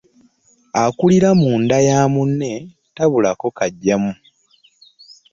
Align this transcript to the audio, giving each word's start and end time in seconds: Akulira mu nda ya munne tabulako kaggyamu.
Akulira 0.83 1.29
mu 1.41 1.51
nda 1.61 1.77
ya 1.87 1.99
munne 2.13 2.51
tabulako 2.95 3.47
kaggyamu. 3.57 4.11